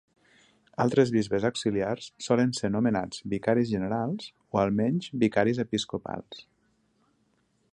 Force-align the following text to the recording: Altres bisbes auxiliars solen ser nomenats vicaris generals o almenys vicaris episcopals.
Altres 0.83 1.09
bisbes 1.15 1.43
auxiliars 1.49 2.07
solen 2.27 2.53
ser 2.59 2.71
nomenats 2.75 3.21
vicaris 3.35 3.73
generals 3.75 4.31
o 4.57 4.61
almenys 4.63 5.11
vicaris 5.25 5.61
episcopals. 5.65 6.41